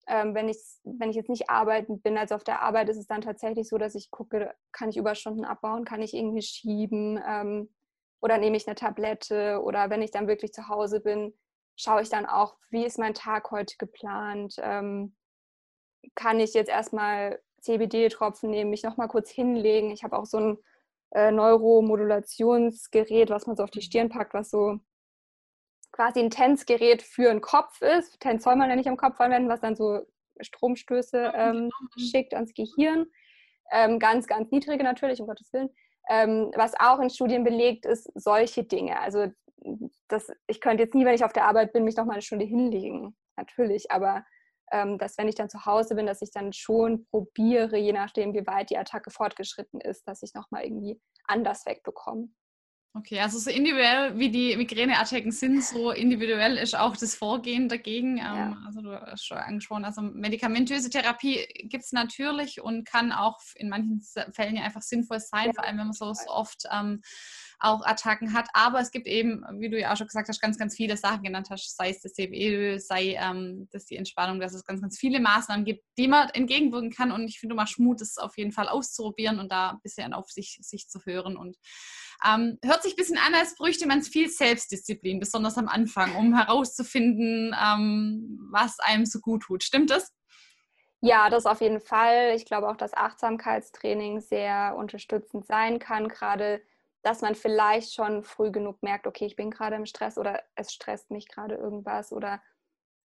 [0.07, 3.09] ähm, wenn, ich, wenn ich jetzt nicht arbeiten bin, also auf der Arbeit ist es
[3.09, 7.75] dann tatsächlich so, dass ich gucke, kann ich Überstunden abbauen, kann ich irgendwie schieben ähm,
[8.21, 11.35] oder nehme ich eine Tablette oder wenn ich dann wirklich zu Hause bin,
[11.79, 14.57] schaue ich dann auch, wie ist mein Tag heute geplant.
[14.59, 15.15] Ähm,
[16.15, 19.91] kann ich jetzt erstmal CBD-Tropfen nehmen, mich nochmal kurz hinlegen.
[19.91, 20.59] Ich habe auch so ein
[21.13, 24.79] äh, Neuromodulationsgerät, was man so auf die Stirn packt, was so
[25.93, 28.21] quasi ein Tänzgerät für den Kopf ist.
[28.21, 30.01] Tänz soll man ja nicht am Kopf anwenden, was dann so
[30.41, 33.07] Stromstöße ähm, schickt ans Gehirn.
[33.71, 35.71] Ähm, ganz, ganz niedrige natürlich, um Gottes Willen.
[36.09, 39.01] Ähm, was auch in Studien belegt ist, solche Dinge.
[39.01, 39.29] Also
[40.09, 42.23] das, ich könnte jetzt nie, wenn ich auf der Arbeit bin, mich noch mal eine
[42.23, 43.17] Stunde hinlegen.
[43.37, 44.25] Natürlich, aber
[44.73, 48.35] ähm, dass wenn ich dann zu Hause bin, dass ich dann schon probiere, je nachdem,
[48.35, 52.29] wie weit die Attacke fortgeschritten ist, dass ich nochmal irgendwie anders wegbekomme.
[52.95, 58.17] Okay, also so individuell wie die Migräneattacken sind, so individuell ist auch das Vorgehen dagegen.
[58.17, 58.47] Ja.
[58.47, 63.39] Ähm, also du hast schon angesprochen, also medikamentöse Therapie gibt es natürlich und kann auch
[63.55, 65.53] in manchen Fällen ja einfach sinnvoll sein, ja.
[65.55, 67.03] vor allem wenn man so, so oft ähm,
[67.61, 68.49] auch Attacken hat.
[68.53, 71.23] Aber es gibt eben, wie du ja auch schon gesagt hast, ganz, ganz viele Sachen
[71.23, 74.99] genannt hast, sei es das CBE, sei ähm, das die Entspannung, dass es ganz, ganz
[74.99, 77.11] viele Maßnahmen gibt, die man entgegenwirken kann.
[77.11, 80.13] Und ich finde, du machst Mut, das auf jeden Fall auszuprobieren und da ein bisschen
[80.13, 81.37] auf sich, sich zu hören.
[81.37, 81.57] Und
[82.27, 86.37] ähm, hört sich ein bisschen an, als bräuchte man viel Selbstdisziplin, besonders am Anfang, um
[86.37, 89.65] herauszufinden, ähm, was einem so gut tut.
[89.65, 90.13] Stimmt das?
[91.01, 92.35] Ja, das auf jeden Fall.
[92.35, 96.61] Ich glaube auch, dass Achtsamkeitstraining sehr unterstützend sein kann, gerade
[97.03, 100.73] dass man vielleicht schon früh genug merkt, okay, ich bin gerade im Stress oder es
[100.73, 102.43] stresst mich gerade irgendwas oder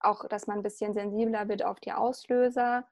[0.00, 2.88] auch, dass man ein bisschen sensibler wird auf die Auslöser.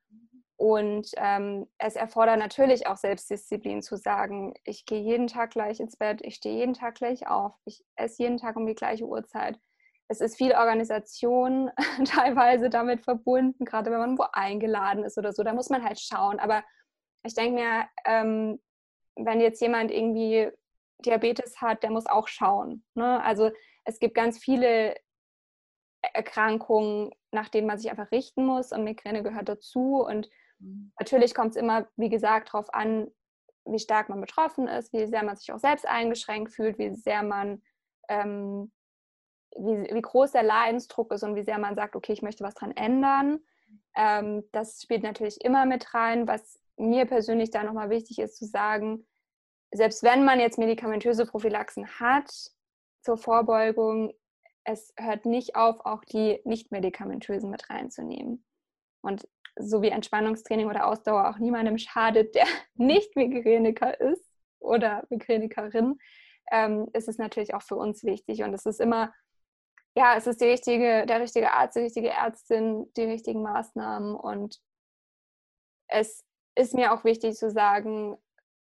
[0.56, 5.96] Und ähm, es erfordert natürlich auch Selbstdisziplin zu sagen, ich gehe jeden Tag gleich ins
[5.96, 9.58] Bett, ich stehe jeden Tag gleich auf, ich esse jeden Tag um die gleiche Uhrzeit.
[10.08, 11.70] Es ist viel Organisation
[12.04, 15.42] teilweise damit verbunden, gerade wenn man wo eingeladen ist oder so.
[15.42, 16.38] Da muss man halt schauen.
[16.38, 16.62] Aber
[17.22, 18.60] ich denke mir, ähm,
[19.16, 20.50] wenn jetzt jemand irgendwie
[21.02, 22.84] Diabetes hat, der muss auch schauen.
[22.94, 23.22] Ne?
[23.22, 23.50] Also
[23.84, 24.94] es gibt ganz viele
[26.02, 30.04] Erkrankungen, nach denen man sich einfach richten muss und Migräne gehört dazu.
[30.04, 30.92] Und mhm.
[30.98, 33.10] natürlich kommt es immer, wie gesagt, darauf an,
[33.64, 37.22] wie stark man betroffen ist, wie sehr man sich auch selbst eingeschränkt fühlt, wie sehr
[37.22, 37.62] man,
[38.08, 38.72] ähm,
[39.56, 42.54] wie, wie groß der Leidensdruck ist und wie sehr man sagt, okay, ich möchte was
[42.54, 43.40] dran ändern.
[43.94, 46.26] Ähm, das spielt natürlich immer mit rein.
[46.26, 49.06] Was mir persönlich da nochmal wichtig ist zu sagen,
[49.72, 52.30] selbst wenn man jetzt medikamentöse Prophylaxen hat
[53.02, 54.12] zur Vorbeugung,
[54.64, 58.44] es hört nicht auf, auch die nicht medikamentösen mit reinzunehmen.
[59.02, 64.24] Und so wie Entspannungstraining oder Ausdauer auch niemandem schadet, der nicht Migräniker ist
[64.59, 65.98] oder Migränikerin,
[66.50, 68.42] ähm, ist es natürlich auch für uns wichtig.
[68.42, 69.12] Und es ist immer,
[69.96, 74.14] ja, es ist die richtige, der richtige Arzt, die richtige Ärztin, die richtigen Maßnahmen.
[74.14, 74.61] Und
[75.88, 78.16] es ist mir auch wichtig zu sagen,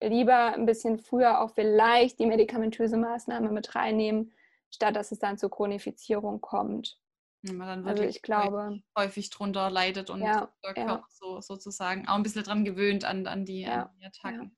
[0.02, 4.32] lieber ein bisschen früher auch vielleicht die medikamentöse Maßnahme mit reinnehmen,
[4.70, 6.98] statt dass es dann zur Chronifizierung kommt.
[7.42, 11.06] Ja, man dann also ich glaube häufig drunter leidet und ja, der Körper ja.
[11.08, 14.56] so, sozusagen auch ein bisschen dran gewöhnt an, an, die, an die Attacken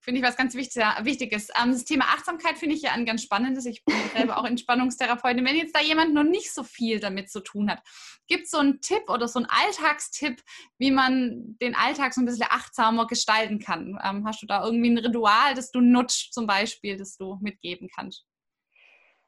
[0.00, 1.48] finde ich was ganz Wichtiges.
[1.60, 3.66] Ähm, das Thema Achtsamkeit finde ich ja ein ganz spannendes.
[3.66, 5.44] Ich bin selber auch Entspannungstherapeutin.
[5.44, 7.80] Wenn jetzt da jemand noch nicht so viel damit zu tun hat,
[8.26, 10.42] gibt es so einen Tipp oder so einen Alltagstipp,
[10.78, 13.98] wie man den Alltag so ein bisschen achtsamer gestalten kann?
[14.02, 17.88] Ähm, hast du da irgendwie ein Ritual, das du nutzt, zum Beispiel, das du mitgeben
[17.94, 18.26] kannst?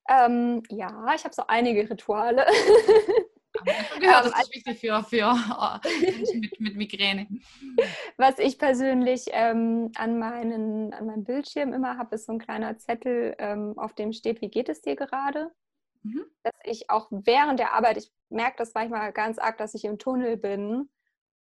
[0.08, 2.46] Ähm, ja, ich habe so einige Rituale.
[4.00, 5.34] gehört, das ist wichtig für, für
[6.00, 7.26] Menschen mit, mit Migräne.
[8.16, 12.78] Was ich persönlich ähm, an, meinen, an meinem Bildschirm immer habe, ist so ein kleiner
[12.78, 15.50] Zettel, ähm, auf dem steht, wie geht es dir gerade?
[16.02, 16.24] mhm.
[16.42, 19.98] dass ich auch während der Arbeit, ich merke das manchmal ganz arg, dass ich im
[19.98, 20.88] Tunnel bin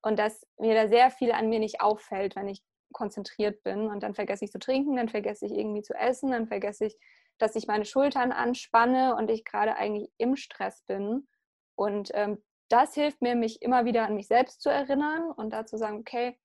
[0.01, 3.87] und dass mir da sehr viel an mir nicht auffällt, wenn ich konzentriert bin.
[3.87, 6.97] Und dann vergesse ich zu trinken, dann vergesse ich irgendwie zu essen, dann vergesse ich,
[7.37, 11.27] dass ich meine Schultern anspanne und ich gerade eigentlich im Stress bin.
[11.75, 15.77] Und ähm, das hilft mir, mich immer wieder an mich selbst zu erinnern und dazu
[15.77, 16.37] sagen, okay,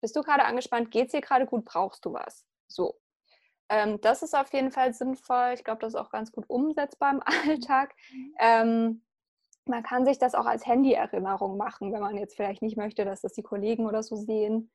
[0.00, 2.44] bist du gerade angespannt, geht es dir gerade gut, brauchst du was?
[2.66, 2.98] So.
[3.68, 5.52] Ähm, das ist auf jeden Fall sinnvoll.
[5.54, 7.94] Ich glaube, das ist auch ganz gut umsetzbar im Alltag.
[8.12, 8.34] Mhm.
[8.38, 9.02] Ähm,
[9.68, 13.22] man kann sich das auch als Handy-Erinnerung machen, wenn man jetzt vielleicht nicht möchte, dass
[13.22, 14.70] das die Kollegen oder so sehen.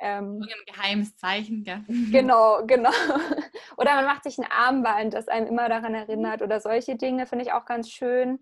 [0.00, 1.82] Ähm, ein geheimes Zeichen, ja.
[2.10, 2.90] Genau, genau.
[3.76, 7.44] Oder man macht sich ein Armband, das einem immer daran erinnert oder solche Dinge finde
[7.44, 8.38] ich auch ganz schön.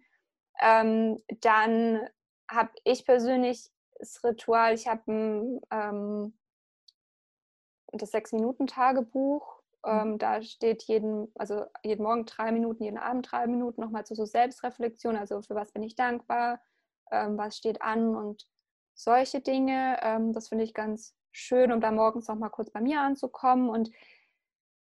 [0.61, 2.09] Ähm, dann
[2.51, 6.35] habe ich persönlich das Ritual, ich habe ein ähm,
[7.93, 9.63] das Sechs-Minuten-Tagebuch.
[9.85, 9.91] Mhm.
[9.91, 14.15] Ähm, da steht jeden, also jeden Morgen drei Minuten, jeden Abend drei Minuten nochmal zu
[14.15, 16.61] so Selbstreflexion, also für was bin ich dankbar,
[17.11, 18.47] ähm, was steht an und
[18.95, 19.99] solche Dinge.
[20.03, 23.69] Ähm, das finde ich ganz schön, um da morgens nochmal kurz bei mir anzukommen.
[23.69, 23.91] Und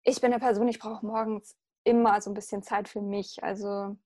[0.03, 3.43] ich bin eine Person, ich brauche morgens immer so ein bisschen Zeit für mich.
[3.43, 3.97] Also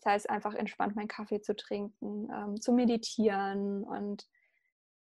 [0.00, 4.26] das heißt einfach entspannt meinen Kaffee zu trinken, ähm, zu meditieren und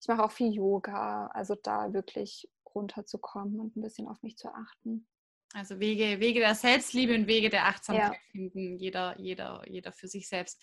[0.01, 4.53] ich mache auch viel Yoga, also da wirklich runterzukommen und ein bisschen auf mich zu
[4.53, 5.07] achten.
[5.53, 8.31] Also Wege, Wege der Selbstliebe und Wege der Achtsamkeit ja.
[8.31, 10.61] finden, jeder, jeder, jeder für sich selbst.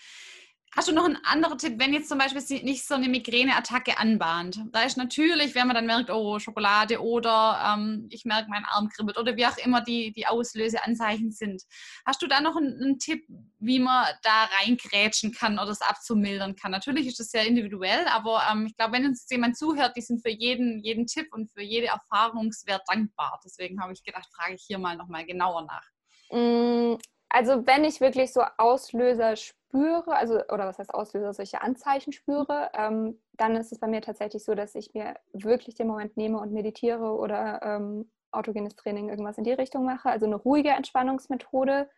[0.76, 4.58] Hast du noch einen anderen Tipp, wenn jetzt zum Beispiel nicht so eine Migräneattacke anbahnt?
[4.72, 8.88] Da ist natürlich, wenn man dann merkt, oh, Schokolade oder ähm, ich merke, mein Arm
[8.88, 11.62] kribbelt oder wie auch immer die, die Auslöseanzeichen sind.
[12.04, 13.24] Hast du da noch einen, einen Tipp,
[13.60, 16.72] wie man da reingrätschen kann oder es abzumildern kann?
[16.72, 20.22] Natürlich ist das sehr individuell, aber ähm, ich glaube, wenn uns jemand zuhört, die sind
[20.22, 23.40] für jeden, jeden Tipp und für jede Erfahrungswert dankbar.
[23.44, 25.86] Deswegen habe ich gedacht, frage ich hier mal nochmal genauer nach.
[26.30, 32.12] Mm, also wenn ich wirklich so Auslöser spüre, also oder was heißt Auslöser, solche Anzeichen
[32.12, 36.16] spüre, ähm, dann ist es bei mir tatsächlich so, dass ich mir wirklich den Moment
[36.16, 40.08] nehme und meditiere oder ähm, autogenes Training irgendwas in die Richtung mache.
[40.08, 41.90] Also eine ruhige Entspannungsmethode.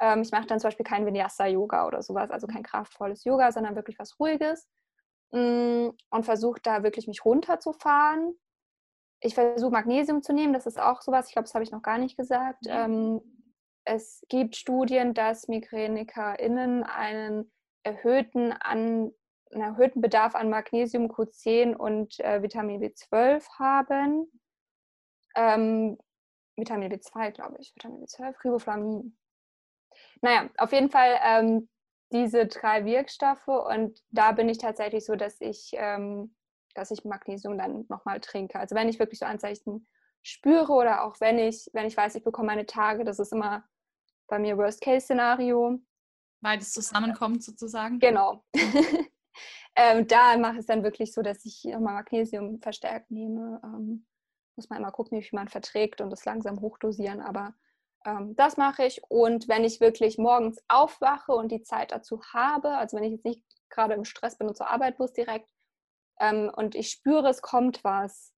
[0.00, 3.76] Ähm, ich mache dann zum Beispiel kein Vinyasa-Yoga oder sowas, also kein kraftvolles Yoga, sondern
[3.76, 4.68] wirklich was Ruhiges
[5.32, 8.34] mm, und versuche da wirklich mich runterzufahren.
[9.20, 11.82] Ich versuche Magnesium zu nehmen, das ist auch sowas, ich glaube, das habe ich noch
[11.82, 12.64] gar nicht gesagt.
[12.66, 13.20] Mhm
[13.84, 17.50] es gibt Studien, dass MigränikerInnen einen
[17.82, 19.12] erhöhten, an,
[19.50, 24.30] einen erhöhten Bedarf an Magnesium, Q10 und äh, Vitamin B12 haben.
[25.34, 25.98] Ähm,
[26.56, 29.16] Vitamin B2, glaube ich, Vitamin B12, Riboflamin.
[30.20, 31.68] Naja, auf jeden Fall ähm,
[32.12, 36.34] diese drei Wirkstoffe und da bin ich tatsächlich so, dass ich, ähm,
[36.74, 38.58] dass ich Magnesium dann nochmal trinke.
[38.58, 39.86] Also wenn ich wirklich so Anzeichen
[40.22, 43.64] spüre oder auch wenn ich, wenn ich weiß, ich bekomme meine Tage, das ist immer
[44.28, 45.80] bei mir Worst-Case-Szenario.
[46.40, 47.98] Weil es zusammenkommt sozusagen.
[47.98, 48.44] Genau.
[49.76, 53.60] ähm, da mache ich es dann wirklich so, dass ich nochmal Magnesium verstärkt nehme.
[53.62, 54.06] Ähm,
[54.56, 57.20] muss man immer gucken, wie viel man verträgt und das langsam hochdosieren.
[57.20, 57.54] Aber
[58.06, 59.02] ähm, das mache ich.
[59.08, 63.24] Und wenn ich wirklich morgens aufwache und die Zeit dazu habe, also wenn ich jetzt
[63.24, 65.48] nicht gerade im Stress bin und zur Arbeit muss direkt,
[66.20, 68.34] ähm, und ich spüre, es kommt was,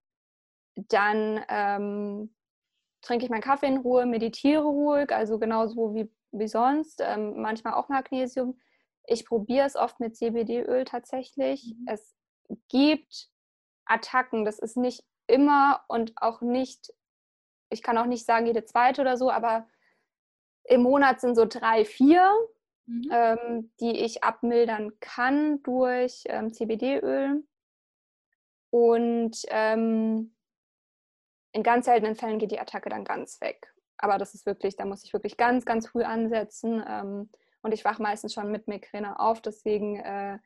[0.77, 2.35] dann ähm,
[3.03, 7.75] trinke ich meinen Kaffee in Ruhe, meditiere ruhig, also genauso wie, wie sonst, ähm, manchmal
[7.75, 8.59] auch Magnesium.
[9.07, 11.75] Ich probiere es oft mit CBD-Öl tatsächlich.
[11.77, 11.87] Mhm.
[11.89, 12.15] Es
[12.69, 13.29] gibt
[13.85, 16.93] Attacken, das ist nicht immer und auch nicht,
[17.71, 19.67] ich kann auch nicht sagen jede zweite oder so, aber
[20.65, 22.31] im Monat sind so drei, vier,
[22.87, 23.09] mhm.
[23.11, 27.45] ähm, die ich abmildern kann durch ähm, CBD-Öl.
[28.71, 30.35] Und ähm,
[31.53, 33.73] in ganz seltenen Fällen geht die Attacke dann ganz weg.
[33.99, 36.83] Aber das ist wirklich, da muss ich wirklich ganz, ganz früh ansetzen.
[36.87, 37.31] Ähm,
[37.63, 39.41] und ich wache meistens schon mit Migräne auf.
[39.41, 40.39] Deswegen äh,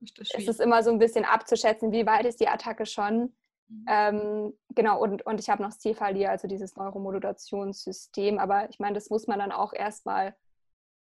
[0.00, 3.34] ist es immer so ein bisschen abzuschätzen, wie weit ist die Attacke schon.
[3.68, 3.84] Mhm.
[3.88, 8.38] Ähm, genau, und, und ich habe noch Cephalier, also dieses Neuromodulationssystem.
[8.38, 10.36] Aber ich meine, das muss man dann auch erstmal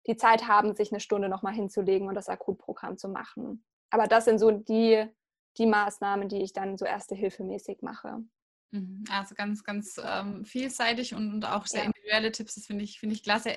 [0.06, 3.64] die Zeit haben, sich eine Stunde nochmal hinzulegen und das Akutprogramm zu machen.
[3.90, 5.04] Aber das sind so die,
[5.58, 8.22] die Maßnahmen, die ich dann so erste Hilfe mäßig mache.
[8.72, 9.04] Mhm.
[9.10, 11.86] Also ganz, ganz ähm, vielseitig und, und, auch sehr ja.
[11.86, 13.56] individuelle Tipps, das finde ich, find ich klasse.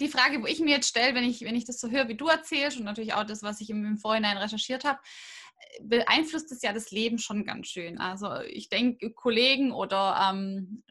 [0.00, 2.16] Die Frage, wo ich mir jetzt stelle, wenn ich, wenn ich das so höre, wie
[2.16, 4.98] du erzählst und natürlich auch das, was ich im, im Vorhinein recherchiert habe,
[5.58, 7.98] äh, beeinflusst es ja das Leben schon ganz schön.
[7.98, 10.82] Also ich denke, Kollegen oder ähm,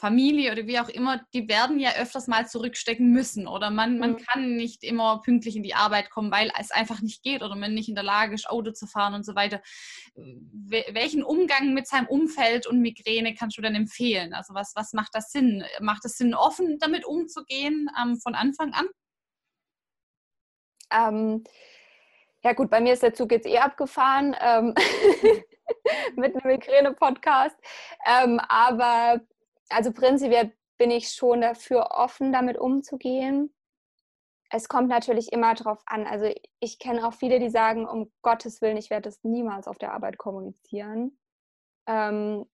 [0.00, 4.12] Familie oder wie auch immer, die werden ja öfters mal zurückstecken müssen oder man, man
[4.12, 4.16] mhm.
[4.16, 7.74] kann nicht immer pünktlich in die Arbeit kommen, weil es einfach nicht geht oder man
[7.74, 9.60] nicht in der Lage ist, Auto zu fahren und so weiter.
[10.14, 14.32] Welchen Umgang mit seinem Umfeld und Migräne kannst du denn empfehlen?
[14.32, 15.64] Also was, was macht das Sinn?
[15.80, 18.86] Macht es Sinn, offen damit umzugehen ähm, von Anfang an?
[20.92, 21.44] Ähm,
[22.42, 24.74] ja gut, bei mir ist der Zug jetzt eh abgefahren ähm,
[26.16, 27.56] mit einem Migräne-Podcast.
[28.06, 29.20] Ähm, aber
[29.70, 33.54] also prinzipiell bin ich schon dafür offen, damit umzugehen.
[34.50, 36.06] Es kommt natürlich immer darauf an.
[36.06, 39.78] Also ich kenne auch viele, die sagen, um Gottes Willen, ich werde das niemals auf
[39.78, 41.18] der Arbeit kommunizieren.
[41.86, 42.46] Ähm,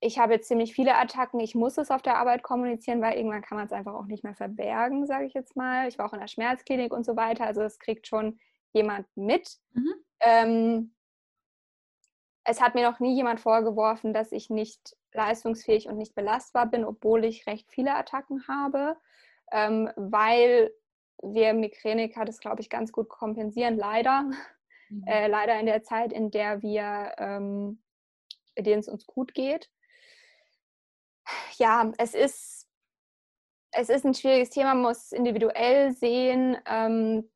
[0.00, 1.40] ich habe jetzt ziemlich viele Attacken.
[1.40, 4.24] Ich muss es auf der Arbeit kommunizieren, weil irgendwann kann man es einfach auch nicht
[4.24, 5.88] mehr verbergen, sage ich jetzt mal.
[5.88, 7.46] Ich war auch in der Schmerzklinik und so weiter.
[7.46, 8.38] Also es kriegt schon
[8.72, 9.56] jemand mit.
[9.72, 9.94] Mhm.
[10.20, 10.94] Ähm,
[12.44, 16.84] es hat mir noch nie jemand vorgeworfen, dass ich nicht leistungsfähig und nicht belastbar bin,
[16.84, 18.96] obwohl ich recht viele Attacken habe,
[19.52, 20.72] ähm, weil
[21.22, 24.30] wir Migräniker das, glaube ich, ganz gut kompensieren, leider.
[24.90, 25.04] Mhm.
[25.06, 27.82] Äh, leider in der Zeit, in der wir, ähm,
[28.54, 29.70] in denen es uns gut geht.
[31.56, 32.68] Ja, es ist,
[33.72, 36.58] es ist ein schwieriges Thema, man muss individuell sehen.
[36.66, 37.30] Ähm,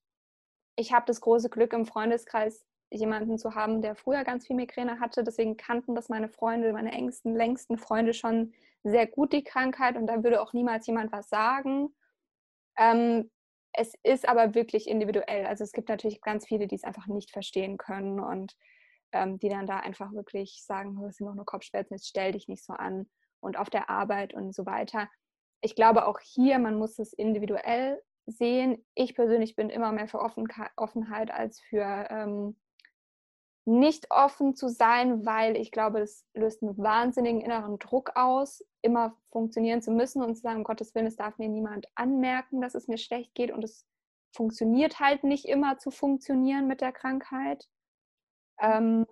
[0.77, 5.01] ich habe das große Glück im Freundeskreis jemanden zu haben, der früher ganz viel Migräne
[5.01, 5.25] hatte.
[5.25, 10.07] Deswegen kannten das meine Freunde, meine engsten, längsten Freunde schon sehr gut die Krankheit und
[10.07, 11.95] da würde auch niemals jemand was sagen.
[12.79, 13.31] Ähm,
[13.73, 15.47] es ist aber wirklich individuell.
[15.47, 18.57] Also es gibt natürlich ganz viele, die es einfach nicht verstehen können und
[19.13, 22.49] ähm, die dann da einfach wirklich sagen, es sind noch nur Kopfschmerzen, jetzt stell dich
[22.49, 23.09] nicht so an
[23.41, 25.09] und auf der Arbeit und so weiter.
[25.61, 28.85] Ich glaube auch hier, man muss es individuell sehen.
[28.95, 32.57] Ich persönlich bin immer mehr für Offenheit als für ähm,
[33.69, 39.17] nicht offen zu sein, weil ich glaube, es löst einen wahnsinnigen inneren Druck aus, immer
[39.31, 42.75] funktionieren zu müssen und zu sagen, um Gottes Willen, es darf mir niemand anmerken, dass
[42.75, 43.87] es mir schlecht geht und es
[44.35, 47.69] funktioniert halt nicht immer zu funktionieren mit der Krankheit.
[48.59, 49.07] Ähm,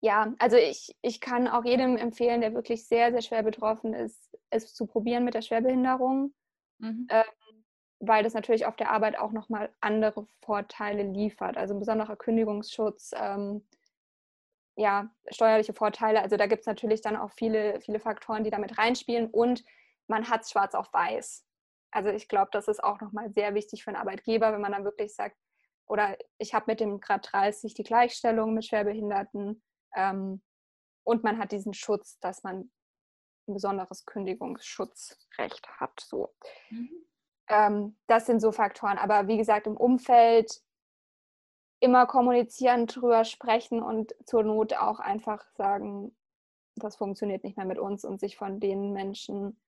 [0.00, 4.36] ja, also ich, ich kann auch jedem empfehlen, der wirklich sehr, sehr schwer betroffen ist,
[4.50, 6.34] es zu probieren mit der Schwerbehinderung.
[6.78, 7.06] Mhm.
[7.10, 7.22] Ähm,
[8.04, 11.56] weil das natürlich auf der Arbeit auch nochmal andere Vorteile liefert.
[11.56, 13.64] Also ein besonderer Kündigungsschutz, ähm,
[14.76, 16.20] ja, steuerliche Vorteile.
[16.20, 19.64] Also da gibt es natürlich dann auch viele, viele Faktoren, die damit reinspielen und
[20.08, 21.46] man hat es schwarz auf weiß.
[21.92, 24.84] Also ich glaube, das ist auch nochmal sehr wichtig für einen Arbeitgeber, wenn man dann
[24.84, 25.36] wirklich sagt,
[25.86, 29.62] oder ich habe mit dem Grad 30 die Gleichstellung mit Schwerbehinderten
[29.94, 30.42] ähm,
[31.04, 32.72] und man hat diesen Schutz, dass man
[33.46, 36.00] ein besonderes Kündigungsschutzrecht hat.
[36.00, 36.34] So.
[36.70, 37.06] Mhm.
[37.52, 38.98] Ähm, das sind so Faktoren.
[38.98, 40.60] Aber wie gesagt, im Umfeld
[41.80, 46.16] immer kommunizieren, drüber sprechen und zur Not auch einfach sagen,
[46.76, 49.60] das funktioniert nicht mehr mit uns und sich von den Menschen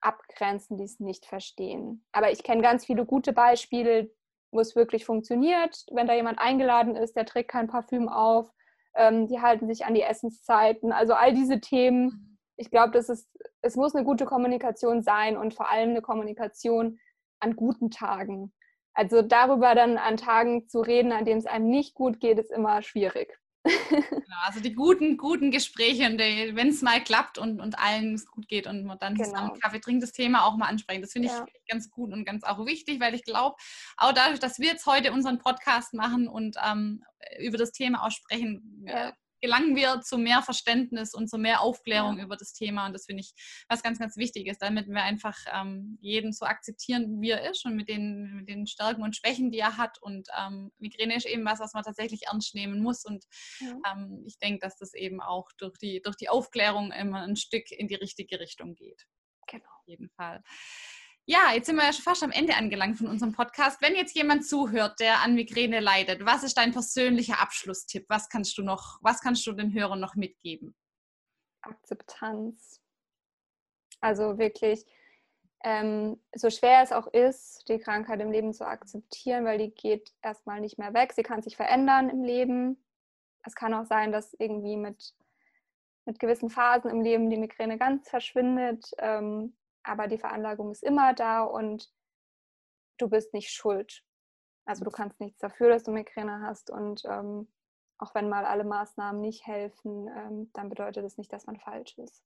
[0.00, 2.04] abgrenzen, die es nicht verstehen.
[2.12, 4.10] Aber ich kenne ganz viele gute Beispiele,
[4.50, 5.84] wo es wirklich funktioniert.
[5.90, 8.50] Wenn da jemand eingeladen ist, der trägt kein Parfüm auf,
[8.94, 10.92] ähm, die halten sich an die Essenszeiten.
[10.92, 12.38] Also all diese Themen.
[12.56, 16.98] Ich glaube, es muss eine gute Kommunikation sein und vor allem eine Kommunikation,
[17.40, 18.52] an guten Tagen.
[18.92, 22.50] Also darüber dann an Tagen zu reden, an denen es einem nicht gut geht, ist
[22.50, 23.38] immer schwierig.
[24.30, 28.48] Genau, also die guten, guten Gespräche, wenn es mal klappt und, und allen es gut
[28.48, 29.28] geht und man dann genau.
[29.28, 31.02] zusammen Kaffee trinkt, das Thema auch mal ansprechen.
[31.02, 31.44] Das finde ich ja.
[31.68, 33.56] ganz gut und ganz auch wichtig, weil ich glaube,
[33.96, 37.02] auch dadurch, dass wir jetzt heute unseren Podcast machen und ähm,
[37.40, 39.08] über das Thema auch sprechen, ja.
[39.08, 42.24] äh, gelangen wir zu mehr Verständnis und zu mehr Aufklärung ja.
[42.24, 42.86] über das Thema.
[42.86, 43.32] Und das finde ich
[43.68, 47.64] was ganz, ganz wichtig ist, damit wir einfach ähm, jeden so akzeptieren, wie er ist
[47.64, 50.00] und mit den, mit den Stärken und Schwächen, die er hat.
[50.00, 53.04] Und ähm, Migräne ist eben was, was man tatsächlich ernst nehmen muss.
[53.04, 53.24] Und
[53.60, 53.76] ja.
[53.92, 57.70] ähm, ich denke, dass das eben auch durch die, durch die Aufklärung immer ein Stück
[57.70, 59.06] in die richtige Richtung geht.
[59.46, 59.64] Genau.
[59.64, 60.42] Auf jeden Fall.
[61.32, 63.80] Ja, jetzt sind wir ja schon fast am Ende angelangt von unserem Podcast.
[63.80, 68.06] Wenn jetzt jemand zuhört, der an Migräne leidet, was ist dein persönlicher Abschlusstipp?
[68.08, 70.74] Was kannst du noch, was kannst du den Hörern noch mitgeben?
[71.60, 72.82] Akzeptanz.
[74.00, 74.84] Also wirklich,
[75.62, 80.12] ähm, so schwer es auch ist, die Krankheit im Leben zu akzeptieren, weil die geht
[80.22, 81.12] erstmal nicht mehr weg.
[81.12, 82.84] Sie kann sich verändern im Leben.
[83.44, 85.14] Es kann auch sein, dass irgendwie mit,
[86.06, 88.90] mit gewissen Phasen im Leben die Migräne ganz verschwindet.
[88.98, 91.92] Ähm, aber die Veranlagung ist immer da und
[92.98, 94.04] du bist nicht schuld.
[94.66, 97.48] Also du kannst nichts dafür, dass du Migräne hast und ähm,
[97.98, 101.98] auch wenn mal alle Maßnahmen nicht helfen, ähm, dann bedeutet das nicht, dass man falsch
[101.98, 102.22] ist.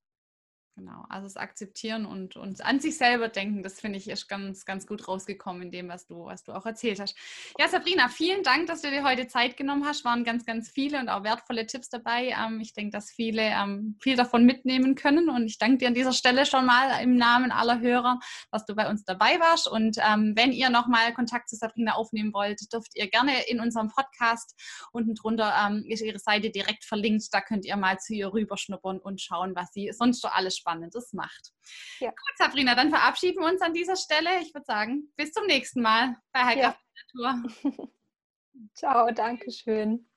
[0.77, 4.65] Genau, also das Akzeptieren und, und an sich selber denken, das finde ich ist ganz,
[4.65, 7.17] ganz gut rausgekommen in dem, was du, was du auch erzählt hast.
[7.61, 10.05] Ja, Sabrina, vielen Dank, dass du dir heute Zeit genommen hast.
[10.05, 12.35] Waren ganz, ganz viele und auch wertvolle Tipps dabei.
[12.37, 15.95] Ähm, ich denke, dass viele ähm, viel davon mitnehmen können und ich danke dir an
[15.95, 18.19] dieser Stelle schon mal im Namen aller Hörer,
[18.51, 19.69] dass du bei uns dabei warst.
[19.69, 23.91] Und ähm, wenn ihr nochmal Kontakt zu Sabrina aufnehmen wollt, dürft ihr gerne in unserem
[23.91, 24.59] Podcast
[24.91, 25.45] unten drunter
[25.87, 27.29] ist ihre Seite direkt verlinkt.
[27.33, 31.13] Da könnt ihr mal zu ihr rüberschnuppern und schauen, was sie sonst so alles Spannendes
[31.13, 31.53] macht.
[32.01, 32.09] Ja.
[32.09, 34.41] Gut, Sabrina, dann verabschieden wir uns an dieser Stelle.
[34.41, 36.81] Ich würde sagen, bis zum nächsten Mal bei Heilkraft
[37.15, 37.43] ja.
[37.43, 37.91] Natur.
[38.75, 40.09] Ciao, danke schön.